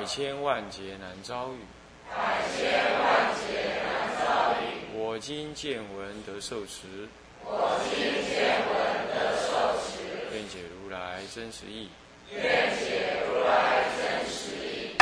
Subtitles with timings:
[0.00, 1.58] 百千万劫难遭遇。
[2.08, 4.96] 百千万劫难遭遇。
[4.98, 7.06] 我今见闻得受持。
[7.44, 8.72] 我今见闻
[9.12, 10.00] 得受持。
[10.34, 11.90] 愿解如来真实义。
[12.32, 12.42] 愿
[12.78, 14.96] 解如来真实义。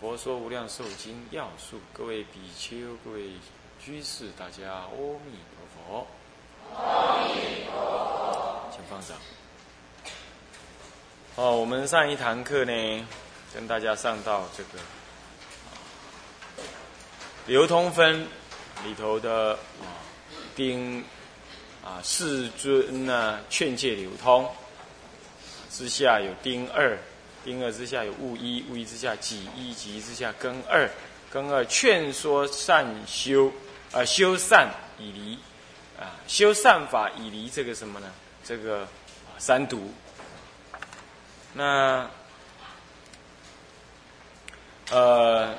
[0.00, 3.30] 佛说无量寿经要素，各位比丘、各位
[3.80, 4.90] 居士，大家阿
[5.26, 6.06] 弥陀佛。
[6.72, 8.70] 阿弥陀佛。
[8.70, 9.16] 请放掌。
[11.34, 13.06] 哦，我们上一堂课呢，
[13.54, 14.70] 跟大家上到这个
[17.46, 18.26] 流通分
[18.84, 19.86] 里头的啊
[20.56, 21.04] 丁
[21.84, 24.50] 啊世尊呢劝诫流通
[25.70, 26.98] 之下有丁二，
[27.44, 30.90] 丁二之下有戊一，戊一之下己一，己一之下庚二，
[31.32, 33.52] 庚二劝说善修
[33.92, 34.68] 啊修善
[34.98, 35.38] 以离
[35.96, 38.12] 啊修善法以离这个什么呢？
[38.44, 38.88] 这个
[39.38, 39.92] 三毒。
[41.52, 42.10] 那
[44.94, 45.54] 呃。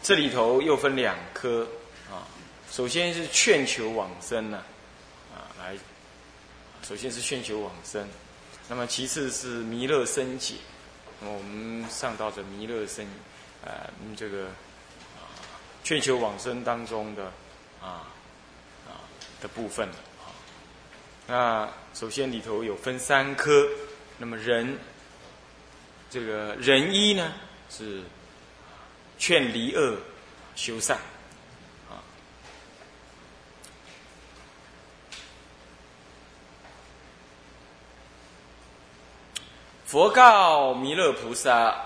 [0.00, 1.68] 这里头又分两科
[2.10, 2.24] 啊，
[2.70, 4.62] 首先是劝求往生呢，
[5.34, 5.76] 啊，来，
[6.82, 8.08] 首先是劝求往生，
[8.70, 10.54] 那么其次是弥勒生解，
[11.20, 13.06] 我们上到这弥勒生，
[13.62, 14.46] 呃，这个
[15.18, 15.28] 啊，
[15.84, 17.24] 劝求往生当中的
[17.82, 18.08] 啊
[18.86, 19.04] 啊
[19.42, 20.32] 的部分啊，
[21.26, 23.68] 那首先里头有分三科，
[24.16, 24.78] 那么人，
[26.10, 27.32] 这个人一呢
[27.70, 28.02] 是。
[29.20, 29.98] 劝离恶
[30.54, 30.96] 修善，
[39.84, 41.76] 佛告弥勒菩萨、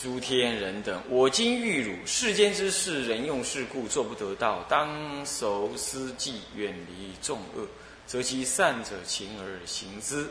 [0.00, 7.66] 诸天人等：我今欲汝世间之事，人用事故做不得道，当熟思计，远离众恶，
[8.06, 10.22] 则其善者勤而行之。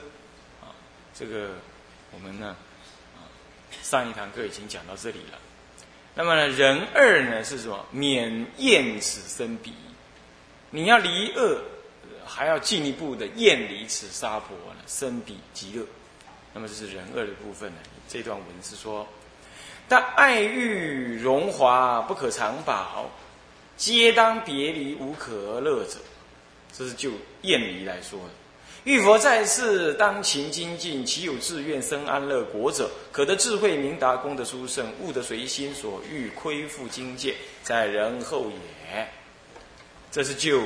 [0.61, 0.73] 啊，
[1.13, 1.51] 这个
[2.11, 2.55] 我们呢，
[3.89, 5.39] 上一堂课已经讲到这里了。
[6.13, 7.85] 那么呢，人二呢是什么？
[7.89, 9.71] 免厌此生彼，
[10.71, 11.61] 你要离恶，
[12.25, 15.85] 还要进一步的厌离此沙婆呢，生彼极乐。
[16.53, 17.77] 那么这是人二的部分呢。
[18.09, 19.07] 这段文字说：
[19.87, 23.09] 但爱欲荣华不可长保，
[23.77, 25.99] 皆当别离无可乐者。
[26.73, 27.11] 这是就
[27.43, 28.29] 厌离来说的。
[28.87, 39.05] 欲佛在世，当勤精进，其有自愿生安乐国者，可得智慧明达，功德殊胜，悟得随心所欲，亏复精界，在人后也。
[40.09, 40.61] 这是就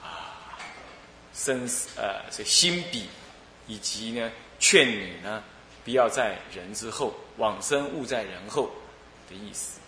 [0.00, 0.56] 啊
[1.34, 3.10] 生死呃这心比，
[3.66, 5.44] 以及呢劝你呢
[5.84, 8.70] 不要在人之后往生，勿在人后
[9.28, 9.78] 的意思。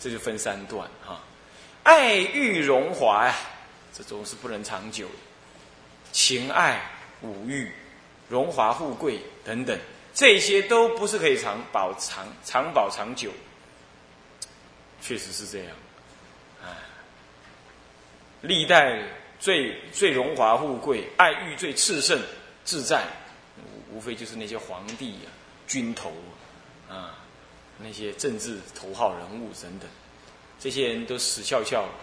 [0.00, 1.20] 这就分三段哈。
[1.84, 3.36] 爱欲荣华呀，
[3.96, 5.06] 这种是不能长久。
[6.12, 6.80] 情爱、
[7.22, 7.72] 五欲、
[8.28, 9.76] 荣华富贵等等，
[10.14, 13.32] 这些都不是可以长保长长保长久。
[15.00, 15.76] 确实是这样，
[16.62, 16.68] 哎，
[18.42, 19.02] 历代
[19.40, 22.22] 最最荣华富贵、爱欲最炽盛、
[22.64, 23.04] 自在，
[23.90, 25.28] 无非就是那些皇帝啊、
[25.66, 26.12] 军头
[26.88, 27.18] 啊、
[27.78, 29.88] 那些政治头号人物等等，
[30.60, 31.94] 这些人都死翘翘了，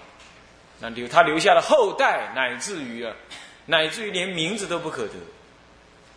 [0.80, 3.16] 那留他留下了后代，乃至于啊。
[3.70, 5.14] 乃至于连名字都不可得，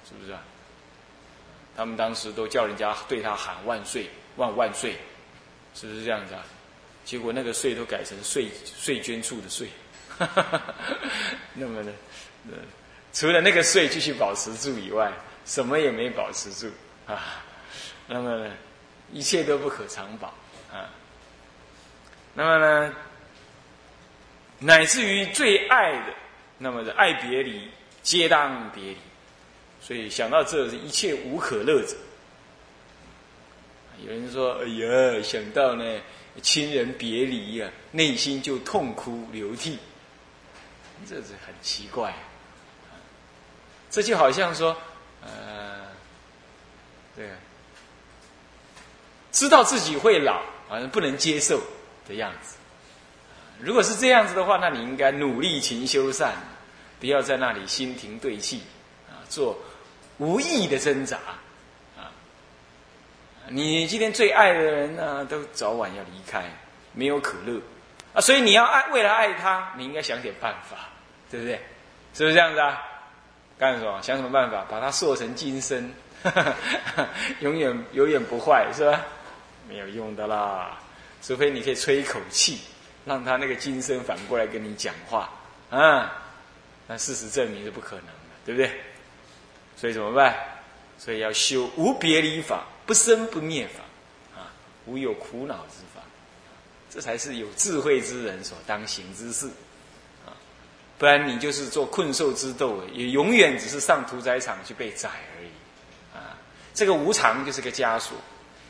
[0.08, 0.42] 是不是啊？
[1.76, 4.96] 他们当时都叫人家对他喊万岁、万万岁，
[5.74, 6.42] 是不是这样子啊？
[7.04, 9.68] 结果那个税都改成税税捐处的税，
[11.52, 11.92] 那么呢，
[13.12, 15.12] 除了那个税继续保持住以外，
[15.44, 16.72] 什么也没保持住
[17.06, 17.44] 啊。
[18.06, 18.50] 那么呢，
[19.12, 20.28] 一切都不可长保
[20.72, 20.88] 啊。
[22.32, 22.94] 那么呢，
[24.58, 26.14] 乃至于最爱的。
[26.62, 27.68] 那么的爱别离，
[28.02, 28.96] 皆当别离。
[29.80, 31.96] 所以想到这，一切无可乐者。
[34.06, 36.00] 有人说：“哎呀，想到呢，
[36.40, 39.76] 亲人别离呀，内心就痛哭流涕。”
[41.04, 42.14] 这是很奇怪。
[43.90, 44.76] 这就好像说，
[45.20, 45.88] 呃，
[47.16, 47.28] 对，
[49.32, 51.60] 知道自己会老，好像不能接受
[52.06, 52.56] 的样子。
[53.58, 56.34] 如果是这样子的话，那你应该努力勤修善。
[57.02, 58.62] 不要在那里心停对气，
[59.10, 59.58] 啊，做
[60.18, 61.16] 无意的挣扎，
[61.98, 62.06] 啊，
[63.48, 66.44] 你今天最爱的人呢，都早晚要离开，
[66.92, 67.60] 没有可乐
[68.14, 70.90] 啊，所以你要爱，为了爱他，你应该想点办法，
[71.28, 71.56] 对不对？
[72.14, 72.80] 是不是这样子啊？
[73.58, 74.00] 干什么？
[74.00, 74.64] 想什么办法？
[74.70, 75.92] 把它塑成金身，
[77.40, 79.00] 永远永远不坏，是吧？
[79.68, 80.78] 没有用的啦，
[81.20, 82.60] 除非你可以吹一口气，
[83.04, 85.28] 让他那个金身反过来跟你讲话
[85.68, 86.20] 啊。
[86.92, 88.12] 那事实证明是不可能的，
[88.44, 88.70] 对不对？
[89.78, 90.36] 所以怎么办？
[90.98, 93.82] 所以要修无别离法，不生不灭法，
[94.38, 94.52] 啊，
[94.84, 96.02] 无有苦恼之法，
[96.90, 99.46] 这才是有智慧之人所当行之事，
[100.26, 100.36] 啊，
[100.98, 105.48] 不然你就是做困兽之斗，也永远只是上屠宰场去被宰而已，
[106.14, 106.36] 啊，
[106.74, 108.18] 这个无常就是个枷锁，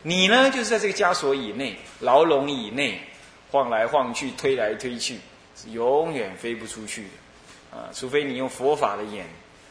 [0.04, 3.02] 你呢就是在这个枷锁以内，牢笼以内，
[3.50, 5.18] 晃来晃去，推来推去，
[5.56, 7.10] 是永远飞不出去的，
[7.72, 9.26] 啊，除非你用佛法的眼，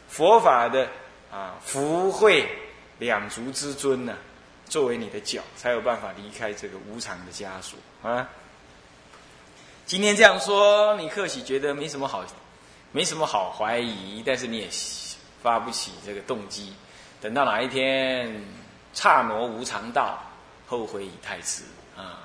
[0.09, 0.89] 佛法的。
[1.31, 2.45] 啊，福慧
[2.99, 4.17] 两足之尊呢，
[4.65, 8.27] 作为你的脚，才有办法离开这个无常的枷锁啊。
[9.85, 12.25] 今天这样说，你客喜觉得没什么好，
[12.91, 14.67] 没什么好怀疑，但是你也
[15.41, 16.73] 发不起这个动机。
[17.21, 18.43] 等到哪一天
[18.91, 20.21] 刹挪无常道，
[20.67, 21.63] 后悔已太迟
[21.95, 22.19] 啊。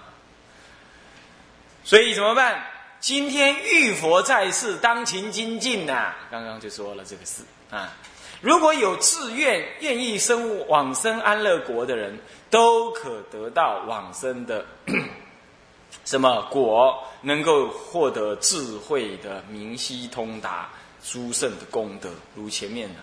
[1.85, 2.61] 所以怎么办？
[3.07, 6.13] 今天遇佛在世，当勤精进呐。
[6.29, 7.95] 刚刚就说了这个事啊。
[8.41, 12.19] 如果有自愿愿意生往生安乐国的人，
[12.51, 14.67] 都可得到往生的
[16.05, 20.69] 什么果，能够获得智慧的明晰通达、
[21.01, 22.11] 殊胜的功德。
[22.35, 22.97] 如前面的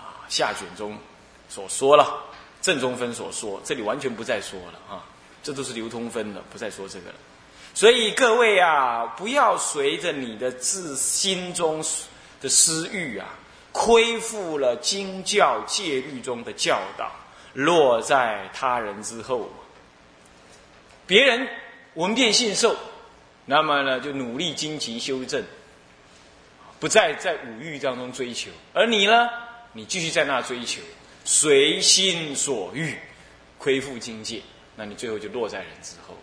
[0.00, 0.96] 啊下卷中
[1.48, 2.22] 所说了，
[2.62, 5.02] 正中分所说，这里完全不再说了啊，
[5.42, 7.16] 这都是流通分的，不再说这个了。
[7.74, 11.84] 所以各位啊，不要随着你的自心中
[12.40, 13.26] 的私欲啊。
[13.72, 17.08] 亏负了经教戒律中的教导，
[17.52, 19.48] 落在他人之后，
[21.06, 21.46] 别人
[21.94, 22.76] 闻变信受，
[23.46, 25.44] 那么呢就努力精勤修正，
[26.80, 29.28] 不再在五欲当中追求，而你呢，
[29.72, 30.80] 你继续在那追求，
[31.24, 32.98] 随心所欲，
[33.56, 34.42] 亏负经戒，
[34.74, 36.16] 那你最后就落在人之后。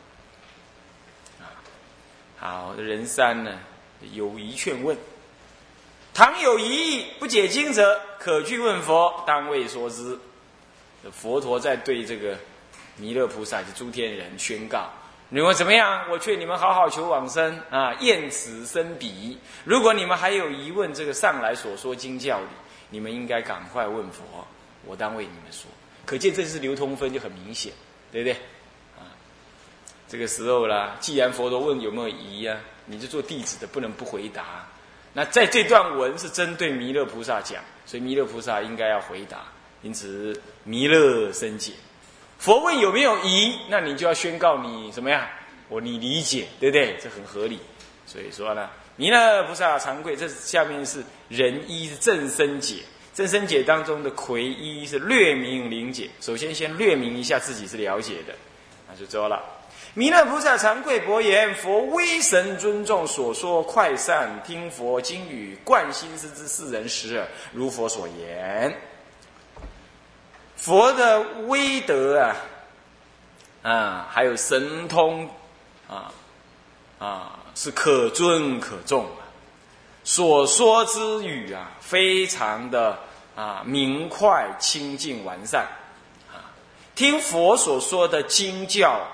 [2.40, 3.58] 好，人三呢，
[4.14, 4.96] 有疑劝问。
[6.14, 10.18] 倘有疑义不解经者，可去问佛，当为说之。
[11.12, 12.38] 佛陀在对这个
[12.98, 14.90] 弥勒菩萨及诸天人宣告：
[15.30, 16.06] 你们怎么样？
[16.10, 17.94] 我劝你们好好求往生啊！
[18.02, 19.38] 厌此生彼。
[19.64, 22.48] 如果你们还有疑问，这个上来所说经教里，
[22.90, 24.24] 你们应该赶快问佛，
[24.86, 25.70] 我当为你们说。
[26.06, 27.74] 可见这是流通分就很明显，
[28.12, 28.38] 对不对？
[30.08, 34.66] 这个时候啦，既然佛陀问有没有疑呀，你就做弟子的不能不回答。
[35.14, 39.40] 那在这段文是针对弥勒菩萨讲，所以弥勒菩萨应该要回答。
[39.84, 41.74] 因此弥勒生解，
[42.40, 45.28] 佛问有没有疑，那你就要宣告你怎么样？
[45.70, 46.96] 我你理解，对不对？
[47.02, 47.60] 这很合理。
[48.06, 52.78] 所以说呢，弥勒菩萨惭愧，这下面是仁一是正生解，
[53.14, 56.10] 正生解当中的魁一是略明灵解。
[56.22, 58.34] 首先先略明一下自己是了解的，
[58.98, 59.42] 就走了。
[59.94, 67.26] 弥勒菩萨惭愧薄言：“佛威神尊重所说，快善听佛经语，贯心思之世人时。
[67.52, 68.76] 如佛所言，
[70.56, 72.36] 佛的威德啊，
[73.64, 75.28] 啊，还有神通
[75.90, 76.14] 啊，
[77.00, 79.26] 啊，是可尊可重啊。
[80.04, 83.00] 所说之语啊，非常的
[83.36, 85.66] 啊明快、清净、完善。
[86.98, 89.08] 听佛所说的经教。”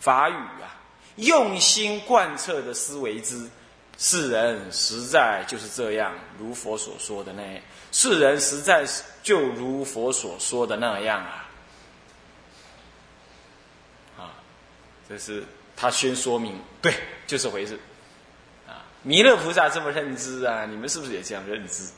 [0.00, 0.78] 法语啊，
[1.16, 3.50] 用心贯彻的思维之，
[3.98, 7.60] 世人实在就是这样，如佛所说的那样。
[7.90, 11.48] 世人实在是就如佛所说的那样啊，
[14.18, 14.30] 啊，
[15.08, 15.42] 这是
[15.76, 16.94] 他先说明，对，
[17.26, 17.76] 就是回事。
[18.68, 21.90] 啊，弥勒菩萨这么认知啊，你们是不是也这样认知？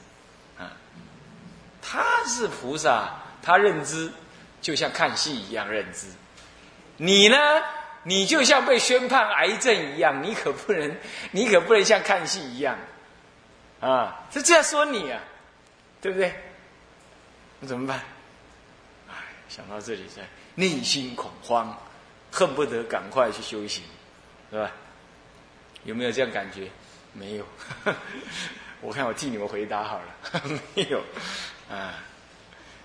[0.59, 0.73] 啊，
[1.83, 4.11] 他是菩萨，他认知
[4.61, 6.07] 就像看戏一样认知，
[6.97, 7.37] 你呢？
[8.03, 10.97] 你就像被宣判癌症一样，你可不能，
[11.33, 12.79] 你可不能像看戏一样，
[13.81, 15.21] 啊，是这样说你啊，
[16.01, 16.33] 对不对？
[17.61, 18.01] 那怎么办？
[19.09, 19.15] 哎，
[19.51, 20.23] 想到这里，在
[20.55, 21.79] 内心恐慌，
[22.33, 23.85] 恨不得赶快去修行，
[24.51, 24.71] 是吧？
[25.85, 26.71] 有没有这样感觉？
[27.13, 27.47] 没有，
[28.81, 30.43] 我看我替你们回答好了，
[30.75, 31.03] 没有，
[31.71, 31.95] 啊，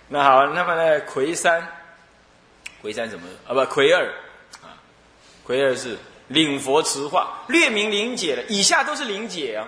[0.08, 1.02] 那好，那么呢？
[1.02, 1.68] 魁三，
[2.82, 3.28] 魁三怎么？
[3.48, 4.06] 啊，不，魁二。
[4.62, 4.70] 啊
[5.44, 5.98] 魁二是
[6.28, 8.44] 领佛持化，略明灵解了。
[8.48, 9.68] 以下都是灵解啊，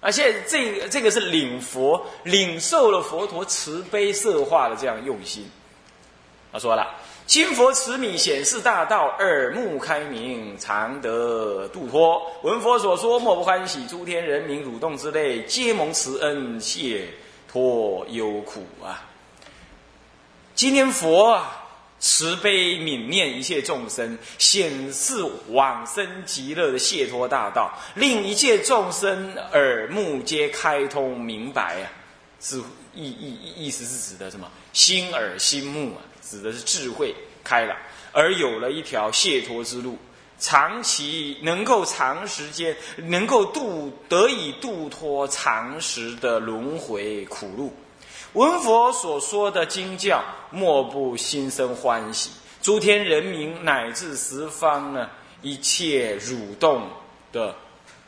[0.00, 5.50] 而且这这个是领佛领受了佛陀慈悲摄化的这样用心。
[6.52, 6.94] 他说了：
[7.26, 12.22] 金佛慈悯显示大道，耳目开明，常得度脱。
[12.42, 13.86] 闻佛所说，莫不欢喜。
[13.86, 17.08] 诸天人民蠕动之类，皆蒙慈恩，解
[17.50, 19.08] 脱忧苦啊！
[20.54, 21.66] 今天佛啊，
[21.98, 25.16] 慈悲悯念一切众生，显示
[25.48, 31.90] 往生极乐的解脱大道，令一切众生耳目皆开通明白啊！
[32.40, 32.58] 是
[32.94, 34.48] 意意意思是指的什么？
[34.72, 35.98] 心耳心目啊！
[36.22, 37.76] 指的是智慧开了，
[38.12, 39.98] 而有了一条解脱之路，
[40.38, 47.74] 长期能够长时间能够度得以度脱长时的轮回苦路。
[48.34, 52.30] 闻佛所说的经教，莫不心生欢喜。
[52.60, 55.08] 诸天人民乃至十方呢，
[55.40, 56.88] 一切蠕动
[57.32, 57.54] 的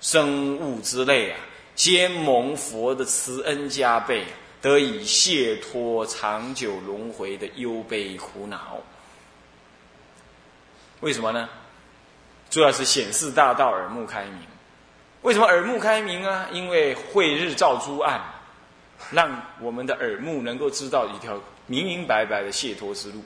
[0.00, 1.38] 生物之类啊，
[1.76, 4.24] 皆蒙佛的慈恩加倍。
[4.62, 8.78] 得以解脱长久轮回的忧悲苦恼，
[11.00, 11.48] 为什么呢？
[12.50, 14.40] 主要是显示大道，耳目开明。
[15.22, 16.48] 为什么耳目开明啊？
[16.50, 18.20] 因为慧日照诸暗，
[19.10, 23.22] 让我们的耳目能够知道一条明明白白的解脱之路。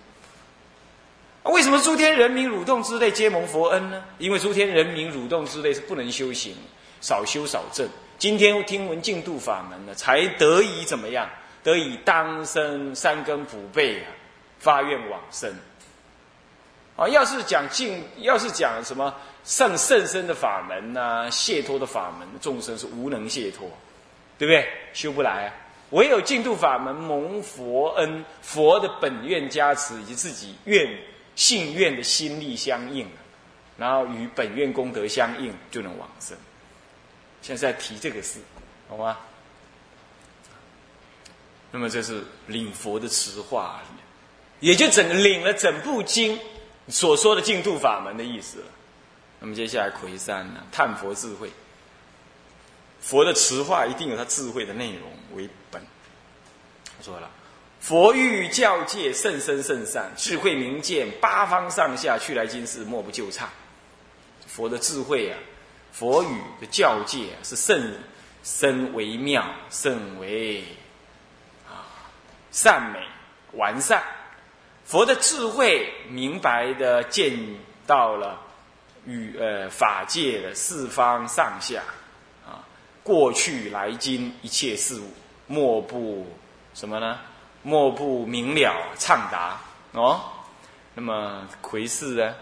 [1.44, 4.04] 为什么诸天人民蠕动之类皆蒙佛恩呢？
[4.18, 6.54] 因为诸天人民蠕动之类是不能修行，
[7.00, 7.88] 少修少正。
[8.18, 11.28] 今天听闻净度法门呢，才得以怎么样？
[11.62, 14.08] 得以当生三根普被啊，
[14.58, 15.50] 发愿往生。
[16.96, 23.66] 啊，要是讲净，要是讲什么圣圣身的法门呐，解脱的法门，众生是无能解脱，
[24.40, 24.66] 对不对？
[24.94, 25.52] 修不来啊。
[25.90, 30.88] 唯有净度法门蒙佛恩，佛的本愿加持以及自己愿
[31.36, 33.06] 信愿的心力相应，
[33.76, 36.34] 然后与本愿功德相应，就能往生。
[37.42, 38.38] 现在提这个事，
[38.88, 39.18] 好吗？
[41.70, 43.82] 那么这是领佛的词话，
[44.60, 46.38] 也就整领了整部经
[46.88, 48.66] 所说的净土法门的意思了。
[49.38, 51.50] 那么接下来魁山呢，探佛智慧，
[53.00, 55.82] 佛的词话一定有他智慧的内容为本。
[56.84, 57.30] 他说了，
[57.80, 63.48] 佛欲教界甚深甚善，智慧明见八方上下去来今世莫不就差。
[64.46, 65.38] 佛的智慧啊。
[65.92, 67.98] 佛语的教界是甚
[68.44, 70.62] 深微妙，甚为
[71.68, 71.82] 啊
[72.52, 73.00] 善美
[73.54, 74.00] 完善。
[74.84, 77.36] 佛的智慧明白的见
[77.88, 78.40] 到了
[79.04, 81.82] 与呃法界的四方上下
[83.02, 85.04] 过去来今一切事物，
[85.46, 86.26] 莫不
[86.74, 87.18] 什么呢？
[87.62, 89.60] 莫不明了畅达
[89.92, 90.20] 哦。
[90.94, 92.34] 那么魁世呢？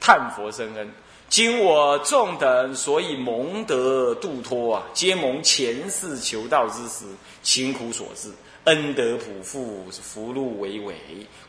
[0.00, 0.90] 探佛生恩。
[1.28, 7.04] 今我众等所以蒙得度脱啊，皆蒙前世求道之时
[7.42, 8.32] 勤苦所致，
[8.64, 10.94] 恩德普覆，福禄伟伟，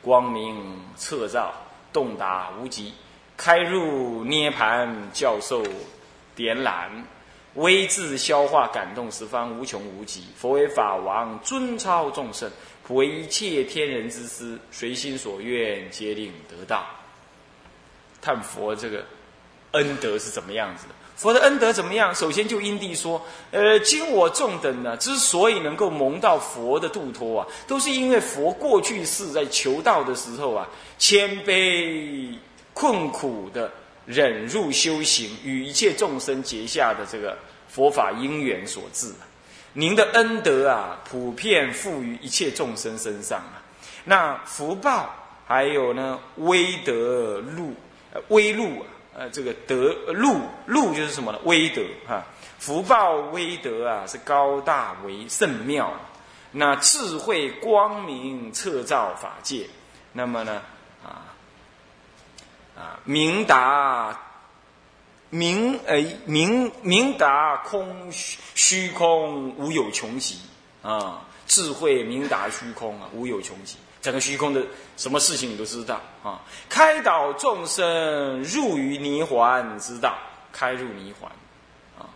[0.02, 1.54] 光明彻照，
[1.94, 2.92] 洞达无极，
[3.38, 5.64] 开入涅盘，教授
[6.36, 6.90] 点览，
[7.58, 10.24] 威智消化感动十方无穷无极。
[10.36, 12.50] 佛为法王，尊超众圣，
[12.84, 16.86] 普为一切天人之师，随心所愿，皆令得道。
[18.20, 19.06] 叹佛这个。
[19.72, 20.96] 恩德是怎么样子的？
[21.18, 22.16] 佛的恩德怎么样？
[22.16, 23.22] 首先就因地说，
[23.52, 32.34] 呃，今我众等呢，之所以能够蒙到佛的度脱啊，都是因为佛过去世在求道的时候啊，谦卑
[32.74, 33.70] 困苦的
[34.06, 37.38] 忍辱修行，与一切众生结下的这个
[37.68, 39.14] 佛法因缘所致。
[39.74, 43.62] 您的恩德啊，普遍赋予一切众生身上啊，
[44.06, 45.14] 那福报
[45.46, 47.76] 还有呢，威德禄，
[48.30, 48.88] 威禄啊。
[49.20, 51.40] 呃，这个德禄禄就是什么呢？
[51.44, 52.24] 威德哈，
[52.60, 55.92] 福报威德啊，是高大为圣妙。
[56.52, 59.68] 那智慧光明彻照法界，
[60.14, 60.62] 那么呢
[61.04, 61.34] 啊
[62.76, 64.18] 啊明达
[65.30, 70.40] 明呃明明达空虚虚空无有穷极
[70.82, 73.78] 啊，智慧明达虚空啊，无有穷极。
[74.00, 74.64] 整个虚空的
[74.96, 76.40] 什么事情你都知道啊！
[76.70, 80.16] 开导众生入于泥环之道，
[80.54, 81.30] 开入泥环
[81.98, 82.08] 啊。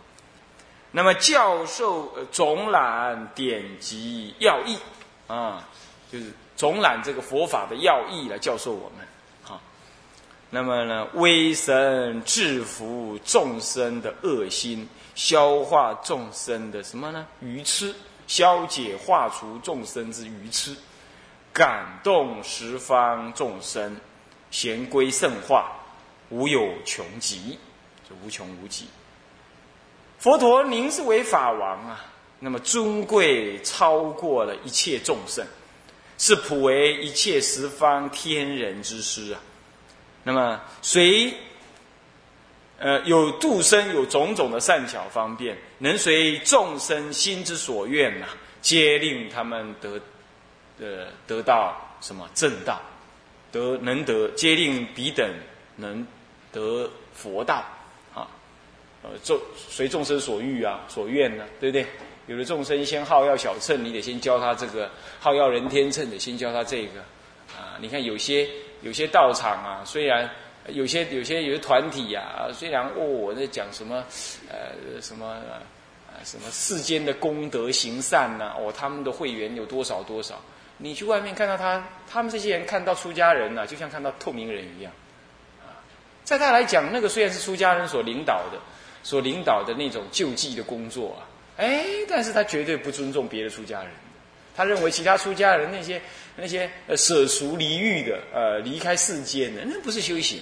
[0.90, 4.78] 那么教授呃总览典籍要义
[5.26, 5.68] 啊，
[6.10, 9.06] 就是总览这个佛法的要义来教授我们。
[10.54, 17.26] 那么呢，威神制服众生的恶心，消化众生的什么呢？
[17.40, 17.94] 愚痴，
[18.26, 20.76] 消解化除众生之愚痴。
[21.54, 23.96] 感动十方众生，
[24.50, 25.72] 贤归圣化，
[26.28, 27.58] 无有穷极，
[28.06, 28.84] 就无穷无极。
[30.18, 32.04] 佛陀，您是为法王啊，
[32.38, 35.46] 那么尊贵超过了一切众生，
[36.18, 39.40] 是普为一切十方天人之师啊。
[40.24, 41.32] 那么随
[42.78, 48.26] 呃有度生有种种的善巧方便，能随众生心之所愿呐，
[48.60, 50.00] 皆令他们得
[50.78, 52.80] 呃得到什么正道，
[53.50, 55.28] 得能得皆令彼等
[55.76, 56.06] 能
[56.52, 57.64] 得佛道
[58.14, 58.26] 啊。
[59.02, 61.86] 呃，众随众生所欲啊，所愿呢，对不对？
[62.28, 64.88] 有的众生先好要小乘，你得先教他这个；
[65.18, 67.00] 好要人天乘，得先教他这个。
[67.56, 68.48] 啊，你看有些
[68.82, 70.28] 有些道场啊，虽然
[70.68, 74.04] 有些有些有些团体呀，虽然哦我在讲什么，
[74.50, 80.40] 呃什么啊什么世间的功德行善呐，哦他们的会员有多少多少，
[80.76, 84.92] 你去外面看到他，他们这些人看到出家人呐，就像看到透明人一样。
[85.60, 85.80] 啊，
[86.24, 88.58] 在他来讲，那个虽然是出家人所领导的。
[89.04, 93.90] 所领导的那种救济的工作啊，哎，但是他绝对不尊重别的出家人，
[94.54, 96.00] 他认为其他出家人那些
[96.36, 100.40] 那些呃舍俗离欲的，呃离开世间的，那不是修行。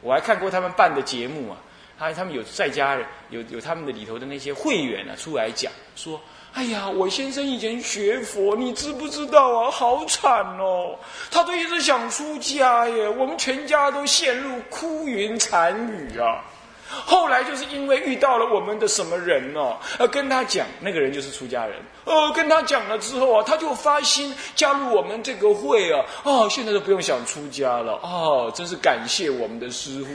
[0.00, 1.56] 我还看过他们办的节目啊，
[1.96, 6.20] 还他们有在家人有有他们的里头的那些会员啊出来讲说，
[6.52, 9.70] 哎呀，我先生以前学佛，你知不知道啊？
[9.70, 10.98] 好惨哦，
[11.30, 16.44] 他都一直想出家耶，我们全家都陷入哭云惨雨啊。
[16.88, 30.08] 后来就是因为遇到了我们的什么人哦，呃，跟他讲，那个人就是出家人，呃，跟他讲了之后啊，他就发心加入我们这个会啊，哦，现在都不用想出家了，哦，真是感谢我们的师傅，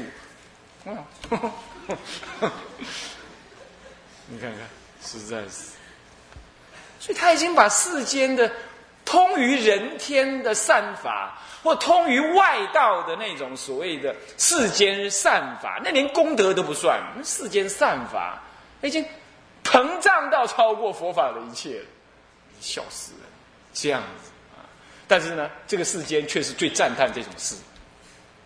[4.27, 4.59] 你看看，
[5.03, 5.73] 实在是，
[6.99, 8.51] 所以他已经把世间的
[9.13, 11.37] 通于人天的善法。
[11.63, 16.99] 或通于外道的那种所谓的世间善法，那连功德都不算。
[17.23, 18.43] 世间善法
[18.81, 19.05] 已经
[19.63, 21.85] 膨胀到超过佛法的一切了，
[22.59, 23.21] 笑死人！
[23.71, 24.67] 这样子啊，
[25.07, 27.55] 但是呢，这个世间却是最赞叹这种事，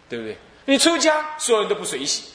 [0.07, 0.38] 对不对？
[0.65, 2.31] 你出家，所有人都不随喜。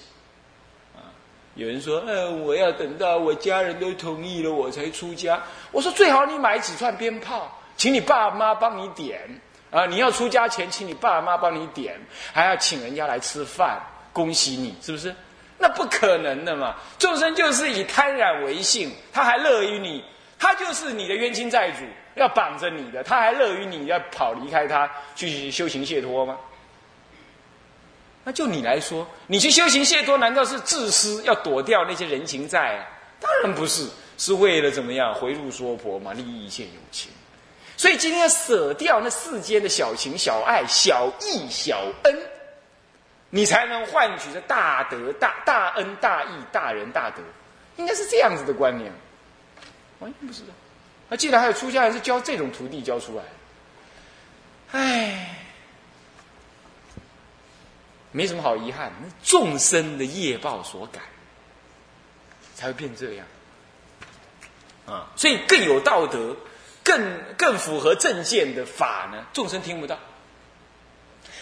[1.55, 5.41] 有人说：“呃，我要等到我家人都同意了，我才出家。”
[5.71, 9.21] 我说：“最好你买几串鞭炮，请你爸妈帮你点。”
[9.73, 9.87] 啊！
[9.87, 11.99] 你要出家前，请你爸妈帮你点，
[12.31, 13.81] 还要请人家来吃饭，
[14.13, 15.17] 恭喜你，是不是？
[15.57, 16.77] 那不可能的嘛！
[16.99, 20.05] 众生就是以贪染为性，他还乐于你，
[20.39, 26.37] 他就是你的冤亲债主，要绑着你的，他还乐于你要跑离开他去修行解脱吗？
[28.25, 32.85] 那就你来说，你去修行解脱，难道是自私，要躲掉那些人情债啊？
[33.19, 37.11] 当然不是，是为了怎么样回入娑婆嘛，利益一切有情。
[37.83, 42.17] 所以今天要舍掉那世间的小情小爱、小义小恩，
[43.29, 47.17] 你才能换取这大德、大大恩、大义、大仁大德，
[47.75, 48.93] 应该是这样子的观念。
[49.99, 50.55] 完全不知道。
[51.09, 53.25] 那既然还有出家人是教这种徒弟教出来，
[54.71, 55.37] 唉，
[58.13, 58.93] 没什么好遗憾。
[59.03, 61.03] 那众生的业报所感，
[62.55, 63.27] 才会变这样。
[64.87, 66.37] 啊，所以更有道德。
[66.85, 69.99] 更更符合正见的法呢，众生听不到。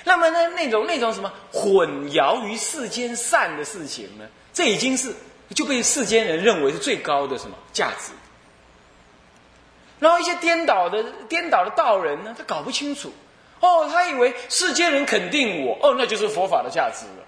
[0.05, 5.15] 那么呢，那种那种什么混淆于世间善的事情呢，这已经是
[5.55, 8.13] 就被世间人认为是最高的什么价值。
[9.99, 13.13] 然后一些颠倒的颠倒的道人呢，他搞不清楚，
[13.61, 17.27] 哦，他以为世间人肯定我，哦，那就是佛法的价值了。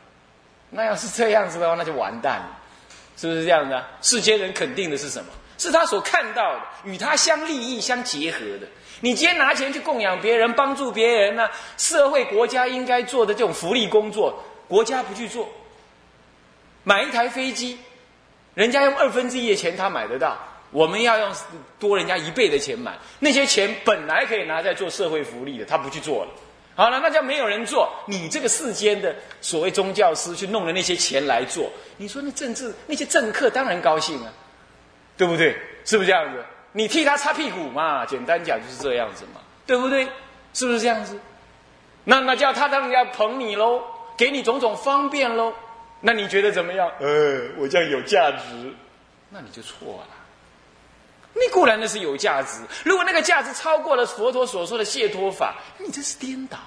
[0.71, 2.59] 那要是这样子的话，那就完蛋了，
[3.19, 3.85] 是不是这样的？
[4.01, 5.31] 世间人肯定的是什么？
[5.63, 8.67] 是他所看到的，与他相利益相结合的。
[8.99, 11.49] 你今天拿钱去供养别人、帮助别人呢？
[11.79, 15.49] 社会国家应该做的这种福利工作，国家不去做。
[16.83, 17.79] 买一台飞机，
[18.55, 20.37] 人家用二分之一的钱他买得到，
[20.73, 21.33] 我们要用
[21.79, 22.99] 多人家一倍的钱买。
[23.21, 26.31] 那些钱本来可以拿在做社会福利的，他不去做了。
[26.75, 27.89] 好了，那叫没有人做。
[28.09, 34.33] 你这个世间的所谓宗教师去弄了那些钱来做，你说那政治那些政客当然高兴啊。
[35.17, 35.57] 对不对？
[35.85, 36.45] 是不是这样子？
[36.73, 38.07] 你替他擦屁股嘛？
[38.07, 40.09] 简单讲就是这样子嘛，对不对？
[40.55, 41.19] 是不是这样子？
[42.05, 43.83] 那那叫他当然要捧你喽，
[44.17, 45.53] 给你种种方便喽。
[46.01, 46.91] 那你觉得怎么样？
[46.99, 48.75] 呃，我这样有价值，
[49.31, 50.09] 那你就错了。
[51.35, 56.59] 你固然那是有价值，如果那个价值超过了佛陀所说的解脱法，你这是颠倒。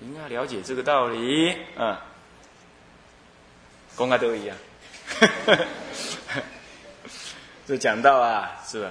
[0.00, 1.96] 应该了解这个道理嗯，
[3.96, 4.56] 公开都一样。
[7.66, 8.90] 就讲到啊，是吧？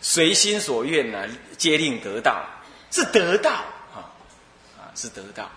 [0.00, 1.26] 随心所愿呢，
[1.56, 2.44] 皆令得到，
[2.90, 4.12] 是得到啊，
[4.78, 5.48] 啊，是得到。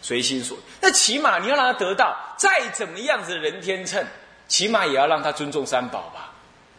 [0.00, 4.06] 随心所，那起码你要让他得到，再怎么样子人天秤，
[4.46, 6.32] 起码也要让他尊重三宝吧，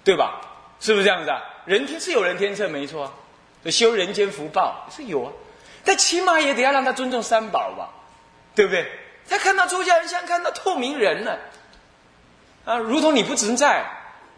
[0.03, 0.41] 对吧？
[0.79, 1.41] 是不是这样子啊？
[1.65, 5.31] 人天是有人天秤，没错啊，修人间福报是有啊，
[5.83, 7.89] 但起码也得要让他尊重三宝吧，
[8.55, 8.89] 对不对？
[9.29, 11.37] 他看到出家人像看到透明人了，
[12.69, 13.83] 啊如同你不存在，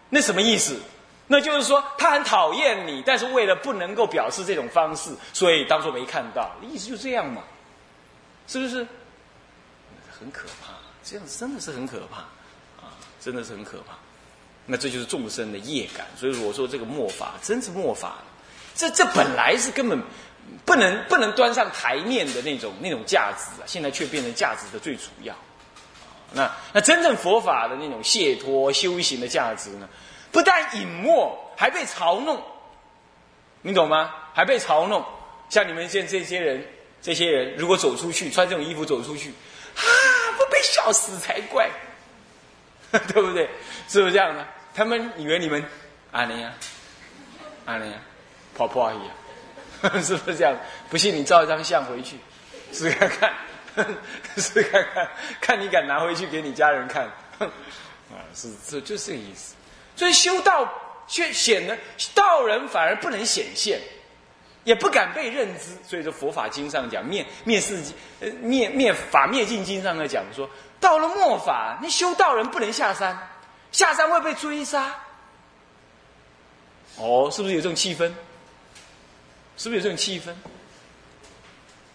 [0.09, 0.79] 那什么意思？
[1.27, 7.43] 那就是说他很讨厌你，但是为了不能够表示这种方式，所以当做没看到，意思就这样嘛，
[8.47, 8.87] 是不是？
[10.17, 12.19] 很可怕，这样真的是很可怕，
[12.85, 13.95] 啊，真的是很可怕。
[14.65, 18.19] 那这就是众生的业感，所以我说这个末法真是末法，
[18.75, 20.01] 这这本来是根本
[20.63, 25.35] 不能不能端上台面的那种那种价值啊，现在却变成价值的最主要。
[26.33, 29.89] 那那真正佛法的那种解脱修行的价值呢，
[30.31, 32.41] 不但隐没，还被嘲弄，
[33.61, 34.13] 你懂吗？
[34.33, 35.05] 还被嘲弄。
[35.49, 36.65] 像你们现这些人，
[37.01, 39.29] 这些人如果走出去穿这种衣服走出去，
[39.75, 39.83] 啊，
[40.37, 41.69] 不被笑死才怪，
[42.91, 43.49] 对不对？
[43.89, 44.47] 是不是这样的？
[44.73, 45.61] 他们以为你们
[46.11, 46.53] 阿尼呀，
[47.65, 47.97] 阿尼呀，
[48.55, 50.55] 跑跑而已， 是不是这样？
[50.89, 52.15] 不信你照一张相回去
[52.71, 53.33] 试看看，
[54.37, 57.05] 试看看，看你敢拿回去给你家人看，
[57.39, 59.55] 啊，是这就是这个意思。
[59.95, 60.71] 所以修道
[61.07, 61.77] 却显得
[62.13, 63.79] 道人反而不能显现，
[64.63, 65.77] 也不敢被认知。
[65.87, 67.79] 所以说佛法经上讲灭灭世
[68.19, 73.27] 呃灭灭法灭尽经上在讲说，到了末法，那修道人不能下山。
[73.71, 74.93] 下山会被追杀，
[76.97, 78.11] 哦，是不是有这种气氛？
[79.55, 80.33] 是不是有这种气氛？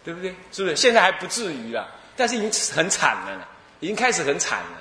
[0.07, 0.33] 对不对？
[0.53, 0.77] 是不是？
[0.77, 3.45] 现在还不至于了，但是已经很惨了呢，
[3.81, 4.79] 已经开始很惨了，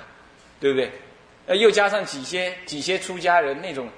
[0.60, 0.92] 对不对？
[1.48, 3.88] 呃，又加上几些几些出家人那种，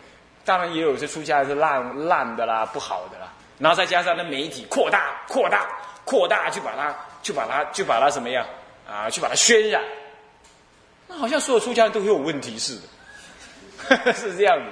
[0.44, 5.68] 当然也有些出家人是烂烂的啦，不好的啦，然后再加上那媒体扩大、扩大、
[6.06, 8.46] 扩大，就把它、就把它、就把它怎么样
[8.88, 9.10] 啊？
[9.10, 9.82] 去把它渲染。
[11.06, 12.80] 那好像所有出家人都有问题似
[13.88, 14.64] 的， 是这样子，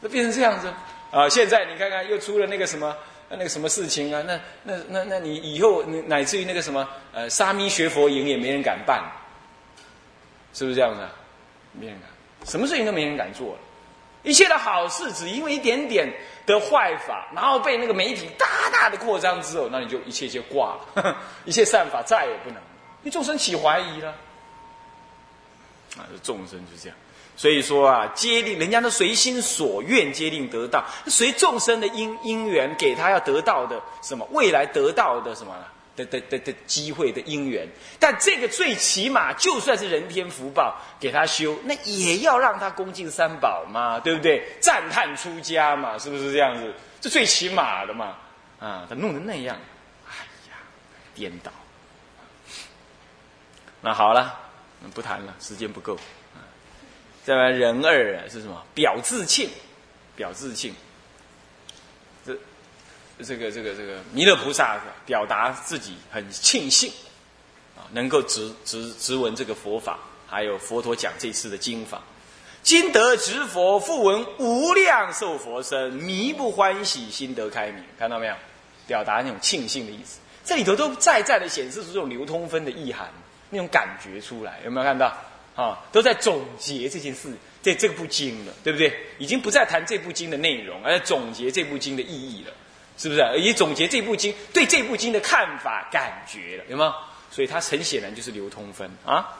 [0.00, 0.72] 那变成这样子
[1.12, 1.28] 啊！
[1.28, 2.96] 现在你看看又出了那个什么
[3.30, 4.22] 那个什么事情啊？
[4.26, 9.02] 那那那那你以后乃至于那个什么呃沙弥学佛营也没人敢办，
[10.52, 11.00] 是不是这样子？
[11.00, 11.10] 啊
[11.72, 13.60] 没人敢，什么事情都没人敢做了。
[14.24, 16.12] 一切的好事只因为一点点
[16.44, 21.16] 的坏法，然后被那个媒体大大的扩张之后，那你就一切就挂了，
[21.46, 22.60] 一切善法再也不能，
[23.02, 24.10] 你众生起怀疑了。
[25.96, 26.98] 啊，众生就这样，
[27.40, 35.56] 所以说啊，接令人家都随心所愿，接令得到，随众生的因因缘，给他要得到的什么，未来得到的什么
[35.96, 37.66] 的的的的机会的因缘。
[37.98, 44.46] 但这个最起码，就算是人天福报，给他修，那也要让他恭敬三宝嘛，对不对？
[44.60, 46.74] 赞叹出家嘛，是不是这样子？
[47.00, 48.18] 这最起码的嘛，
[48.58, 49.56] 啊，他弄得那样，
[50.06, 50.12] 哎
[50.50, 50.58] 呀，
[51.14, 51.50] 颠倒。
[53.80, 54.38] 那好了。
[54.94, 55.94] 不谈了，时间不够。
[57.24, 58.64] 再来人二啊，是什么？
[58.74, 59.48] 表自庆，
[60.16, 60.74] 表自庆。
[62.24, 62.36] 这
[63.22, 66.90] 这个这个这个弥勒菩萨表达自己很庆幸
[67.76, 72.00] 啊，能够直直直闻这个佛法，还有佛陀讲这次的经法。
[72.62, 77.82] 今得直佛，复闻无量寿佛身，弥不欢喜，心得开明。
[77.98, 78.34] 看到没有？
[78.86, 80.18] 表达那种庆幸的意思。
[80.44, 83.08] 这里头都在在的显示出这种流通分的意涵。
[83.50, 85.16] 那种感觉出来，有没有看到？
[85.60, 88.90] 啊，都在总结这件事，这这部经了，对不对？
[89.18, 92.52] 已经不再谈这部经的内容，而总结这部经的意义了，
[92.96, 93.20] 是不是？
[93.38, 96.94] 也总结这部经对这部经的看法、感觉了，有没有？
[97.30, 99.36] 所以它很显然就是流通分啊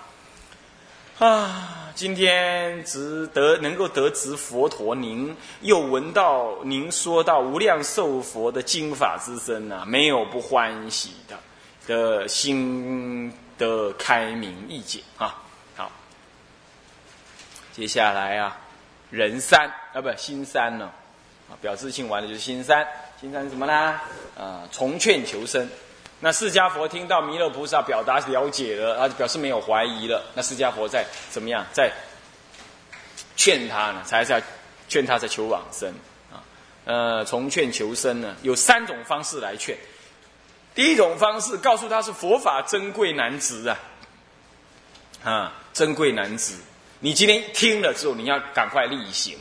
[1.19, 1.89] 啊！
[1.95, 11.39] 今天值得能够得知佛陀，您又闻到您说到无量寿佛的经法之身啊，没有不欢喜的
[11.87, 13.33] 的心。
[13.61, 15.37] 的开明意见啊，
[17.73, 18.59] 接下来啊，
[19.11, 20.91] 人三啊，不，心三呢，
[21.49, 22.87] 啊，表示性完了就是心三，
[23.21, 24.01] 心三是什么呢？
[24.37, 25.69] 啊，重劝求生。
[26.19, 30.23] 那释迦佛听到弥勒菩萨表达了解了，啊，表示没有怀疑了。
[30.35, 31.65] 那释迦佛在怎么样？
[31.73, 31.91] 在
[33.37, 34.03] 劝他呢？
[34.05, 34.41] 才是要
[34.89, 35.89] 劝他在求往生
[36.31, 36.45] 啊。
[36.85, 39.77] 呃，重劝求生呢，有三种方式来劝。
[40.75, 43.79] 第一种方式，告诉他是佛法珍贵难值啊，
[45.25, 46.55] 啊，珍贵难值。
[47.03, 49.35] 你今天听了之后，你要赶快力行，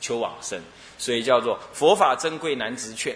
[0.00, 0.58] 求往生，
[0.96, 3.14] 所以叫做佛法珍贵难值劝。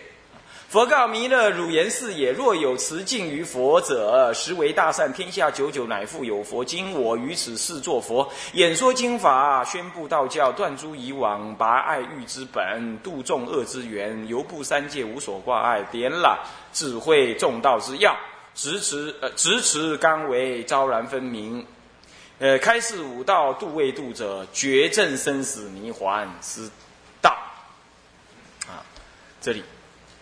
[0.68, 2.30] 佛告弥勒：汝言是也。
[2.32, 5.10] 若有持敬于佛者，实为大善。
[5.12, 6.62] 天下久久乃复有佛。
[6.62, 16.36] 今我于此世作佛，演说经法，宣布道教，断诸以往，拔爱欲之本，度众恶之源，犹布三界无所挂碍，点览
[16.72, 18.14] 智慧众道之要，
[18.54, 21.64] 直持呃直持刚为昭然分明，
[22.38, 26.68] 呃开示五道度未度者，绝证生死迷幻之
[27.20, 27.30] 道。
[28.66, 28.84] 啊，
[29.40, 29.62] 这里。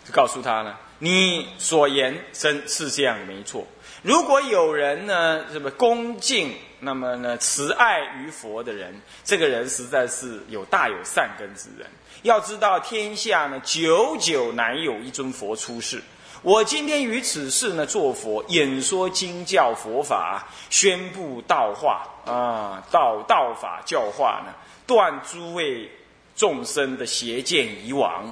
[0.06, 3.66] 就告诉他呢，你所言真是这样没错。
[4.02, 11.88] 如果有人呢，什么恭敬，那么呢，慈爱于佛的人，这个人实在是有大有善根之人。
[12.20, 16.02] 要知道，天下呢，久久难有一尊佛出世。
[16.44, 24.52] 我今天于此世呢，做佛演说经教佛法，宣布道化啊，道道法教化呢，
[24.86, 25.90] 断诸位
[26.36, 28.26] 众生的邪见以往，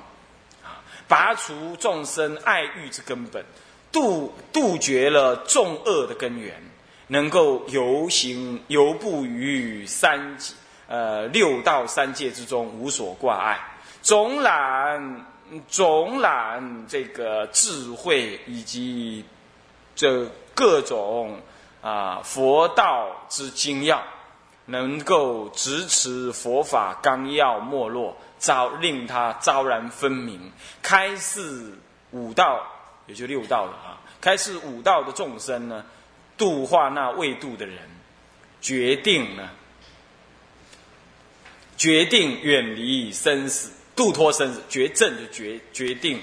[0.63, 3.43] 啊，拔除众生爱欲之根本。
[3.91, 6.63] 杜杜绝了众恶的根源，
[7.07, 10.53] 能够游行游步于三界
[10.87, 13.59] 呃六道三界之中，无所挂碍，
[14.03, 15.25] 总览
[15.69, 19.25] 总览这个智慧以及
[19.95, 21.41] 这各种
[21.81, 24.03] 啊佛道之精要，
[24.67, 31.73] 能够直持佛法纲要没落，昭令他昭然分明，开示
[32.13, 32.67] 五道。
[33.09, 33.99] 也就六道了啊！
[34.21, 35.85] 开示五道的众生呢，
[36.39, 37.79] 度化那未度的人，
[38.61, 39.51] 决定呢，
[41.77, 46.21] 决定远离生死，度脱生死，决正就决决定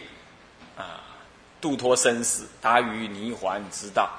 [0.77, 1.01] 啊，
[1.61, 4.09] 度脱生死，达于泥环之道。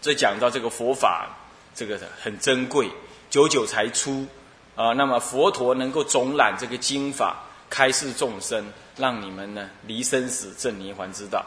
[0.00, 1.28] 这讲到这个佛法，
[1.74, 2.90] 这个很珍贵，
[3.30, 4.26] 久久才出
[4.76, 4.92] 啊。
[4.92, 8.64] 那么佛陀能够总揽这个经法，开示众生。
[8.98, 11.46] 让你们呢离生死正涅槃之道。